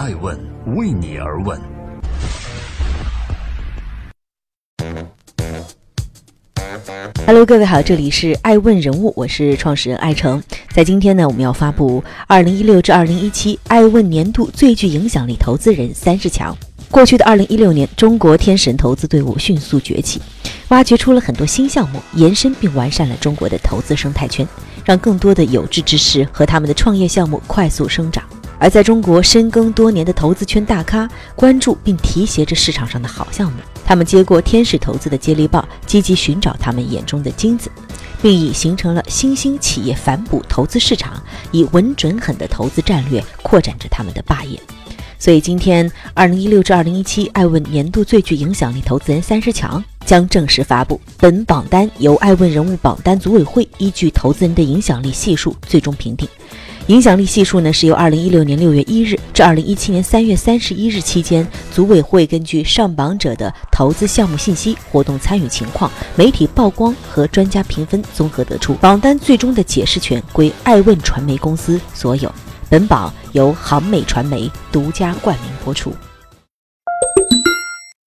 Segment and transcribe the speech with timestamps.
[0.00, 0.34] 爱问
[0.76, 1.60] 为你而问。
[7.26, 10.42] Hello，各位好，这里是爱问人物，我是创始人艾诚。
[10.70, 16.56] 在今天呢，我们要发布二零一六至二零一七爱问年度最具影响力投资人三十强。
[16.90, 20.18] 过去的二零一六年，中国天神投资队伍迅速崛起，
[20.68, 24.48] 挖掘出了很多新项目，延伸并完善了中国的投资生态圈，
[24.82, 28.24] 让更多的有志之士和他们的创业项目快速生长。
[28.60, 33.58] 而在中国深耕多年的投资圈大咖，关注并提携着市场上的好项目。
[33.86, 37.70] 他们接过天使投资的接力棒，积极寻找他们眼中的金子，
[38.20, 41.20] 并已形成了新兴企业反哺投资市场，
[41.50, 44.60] 以稳准狠的投资战略扩展着他们的霸业。
[45.18, 51.00] 所以，今天二零一六至二零一七艾问年度最具影响力投资人三十强将正式发布。
[51.18, 56.28] 本榜单由艾问人物榜单组委会依据投资人的影响力系数最终评定。
[56.90, 68.74] 影响力系数呢，是由二零一六年六月一日至二零一七年三月三十一日期间，组委会根据上榜者的投资项目信息、活动参与情况、媒体曝光和专家评分综合得出。
[68.74, 72.34] 榜单最终的解释权归爱问传媒公司所有。
[72.68, 75.92] 本榜由航美传媒独家冠名播出。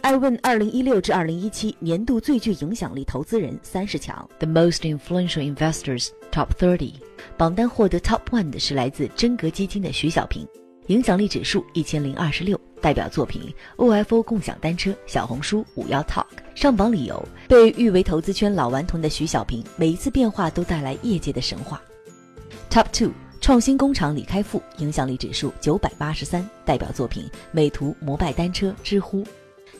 [0.00, 6.94] 爱问二零一六至二零一七年度最具影响力投资人三十强，The Most Influential Investors Top Thirty，
[7.36, 10.46] 榜单获得 Top One 的是来自真格基金的徐小平，
[10.86, 13.42] 影响力指数一千零二十六，代表作品
[13.76, 16.26] OFO 共享单车、小红书五幺 Talk。
[16.54, 21.82] 上榜理由被誉为投资圈老顽童的徐小平，每一次变化都带来业界的神话。
[22.70, 29.24] Top Two，创新工厂李开复，影响力指数九百八十三，代表作品美图、摩拜单车、知乎。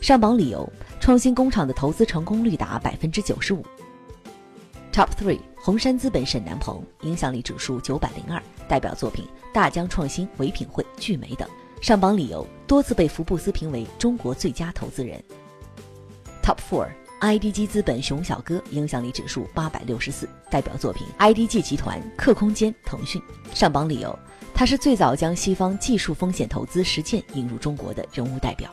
[0.00, 3.64] 上榜理由：创新工厂的投资成功率达百分之九十五。
[4.94, 11.48] Top three，红杉资本沈南鹏，影响力指数九百零二，代表作品大疆创新、唯品会、聚美等。
[11.82, 15.20] 上榜理由：多次被福布斯评为中国最佳投资人。
[16.44, 23.20] Top four，IDG 资本熊小哥，影响力指数八百六十四，代表作品 IDG 集团、客空间、腾讯。
[23.52, 24.16] 上榜理由：
[24.54, 28.70] 他是最早将西方技术风险投资实践引入中国的人物代表。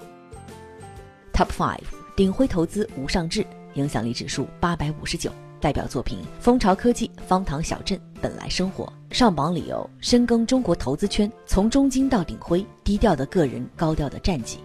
[1.33, 1.79] Top Five，
[2.15, 3.43] 鼎晖投资吴尚志，
[3.73, 5.31] 影响力指数八百五十九，
[5.61, 8.91] 代表作品蜂巢科技、方糖小镇、本来生活。
[9.11, 14.57] 上榜理由：深耕中国投资圈，从中金到鼎晖，低调的个人，高调的战绩。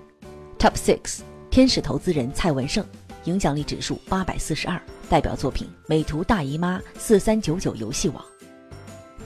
[0.59, 1.21] Top Six，
[1.51, 2.85] 天使投资人蔡文胜，
[3.25, 4.81] 影响力指数八百四十二，
[5.11, 8.25] 代表作品美图大姨妈、四三九九游戏网。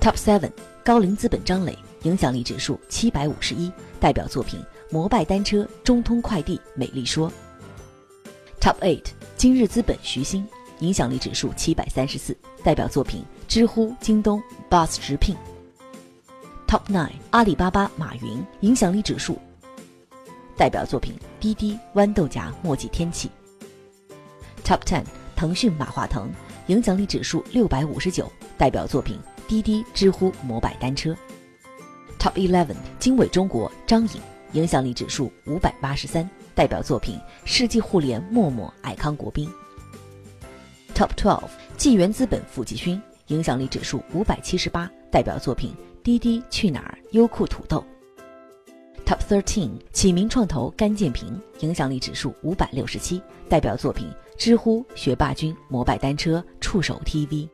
[0.01, 0.51] Top Seven，
[0.85, 3.71] 高瓴资本张磊，影响力指数七百五十一，
[4.01, 4.61] 代表作品。
[4.91, 7.31] 摩拜单车、中通快递、美丽说。
[8.61, 9.05] Top Eight，
[9.37, 10.45] 今日资本徐新，
[10.81, 15.37] 影响力指数七百三十四，代表作品知乎、京东、Boss 直聘。
[16.67, 19.39] Top Nine，阿里巴巴马云，影响力指数，
[20.57, 23.31] 代表作品滴滴、豌豆荚、墨迹天气。
[24.65, 25.05] Top Ten，
[25.37, 26.31] 腾讯马化腾，
[26.69, 31.15] 影响力指数六百五十九，代表作品滴滴、知乎、摩拜单车。
[32.19, 34.21] Top Eleven，经纬中国张颖。
[34.53, 39.49] 影响力指数五百八十三，代表作品世纪互联、陌陌、爱康国宾。
[41.01, 47.83] Top twelve，纪元资本付继勋，影响力指数五百七十八，代表作品滴滴、去哪儿、优酷土豆。
[49.07, 57.49] Top thirteen，启明创投甘建平，影响力指数五百六十七，代表作品知乎、学霸君、摩拜单车、触手 TV。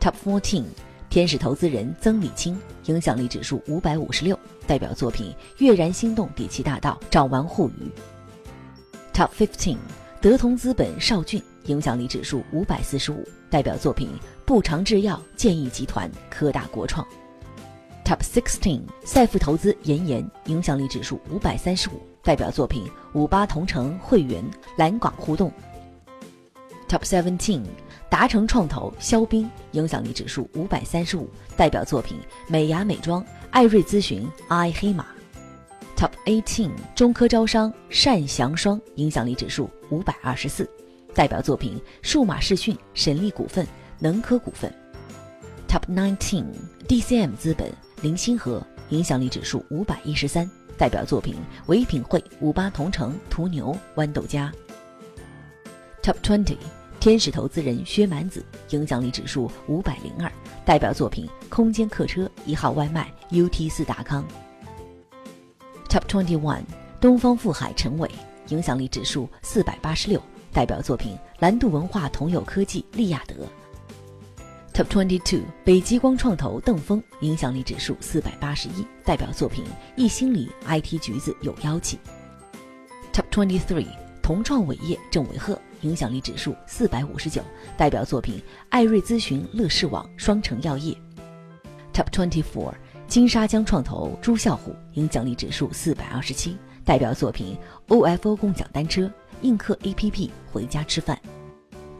[0.00, 0.64] Top fourteen。
[1.10, 7.92] 天使投资人曾李青，影响力指数五百五十六，代表作品《跃然心动》《底气大道》《掌玩互娱》。
[9.14, 9.76] Top fifteen，
[10.22, 14.08] 德同资本邵俊，影响力指数五百四十五，代表作品
[14.44, 17.06] 《步长制药》《建议集团》《科大国创》。
[18.08, 24.42] Top sixteen，赛富投资严严，影响力指数五百三十五，代表作品《五八同城会员》
[24.76, 25.50] 《蓝港互动》。
[26.88, 27.62] Top seventeen。
[28.08, 32.16] 达成创投肖斌，影响力指数五百三十五，代表作品
[32.46, 35.04] 美牙美妆、艾瑞咨询、i 黑马。
[35.96, 40.70] Top eighteen，中科招商单祥双，影响力指数五百二十四，
[41.16, 43.66] 代表作品数码视讯、神力股份、
[43.98, 44.70] 能科股份。
[45.66, 47.72] Top nineteen，DCM 资本
[48.02, 51.34] 林星河，影响力指数五百一十三，代表作品
[51.68, 54.52] 唯品会、五八同城、途牛、豌豆荚。
[56.02, 56.58] Top twenty。
[57.00, 60.30] 天使投资人薛蛮子，影响力指数五百零二，
[60.64, 64.22] 代表作品空间客车、一号外卖、UT 四达康。
[65.88, 66.62] Top twenty one，
[67.00, 68.10] 东方富海陈伟，
[68.48, 70.20] 影响力指数四百八十六，
[70.56, 73.34] 代表作品蓝度文化、同友科技、利亚德。
[74.72, 79.62] Top twenty two，北极光创投邓峰，影响力指数四百八十一，代表作品
[79.96, 81.98] 《一心里 IT 橘子有妖气》。
[83.14, 83.86] Top twenty three，
[84.22, 87.42] 同创伟业郑伟赫，影响力指数四百五十九，
[87.76, 88.38] 代表作品
[88.70, 90.94] 《艾瑞咨询乐视网双城药业》。
[91.92, 92.72] Top twenty four，
[93.06, 97.54] 金沙江创投朱啸虎，影响力指数四百二十七，代表作品
[97.94, 99.12] 《OFO 共享单车
[99.42, 101.18] 映客 APP 回家吃饭》。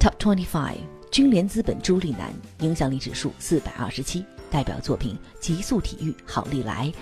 [0.01, 0.77] Top twenty five。
[1.09, 2.31] 君联资本朱立南，
[2.61, 6.93] 影响力指数四百二十七，代表作品《极速体育好利来》。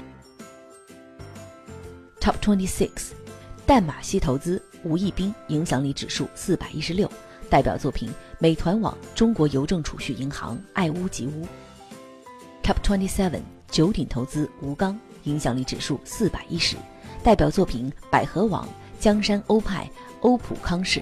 [2.20, 3.08] Top twenty six，
[3.66, 7.10] 淡马锡投资吴义斌，影响力指数四百一十六，
[7.50, 8.08] 代表作品
[8.38, 11.44] 《美团网中国邮政储蓄银行爱屋及乌》。
[12.62, 16.76] Top twenty seven，九鼎投资吴刚，影响力指数四百一十，
[17.24, 18.68] 代表作品《百合网
[19.04, 19.86] 江山欧派
[20.22, 20.98] 欧普康氏》。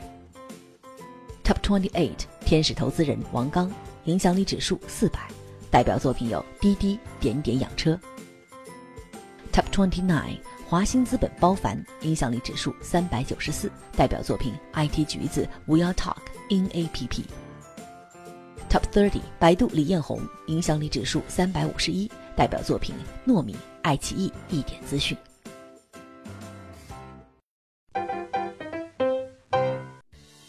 [1.45, 2.25] Top twenty eight。
[2.45, 3.71] 天使投资人王刚，
[4.07, 5.21] 影响力指数四百，
[5.71, 7.97] 代表作品有滴滴点点养车。
[9.53, 10.37] Top twenty nine，
[10.69, 16.17] 华兴资本包凡，影响力指数三百九十四，代表作品 IT 橘子 WeTalk
[16.51, 17.25] in A P P。
[18.69, 25.17] Top thirty，百度李彦宏，影响力指数三百五十一，代表作品糯米爱奇艺一点资讯。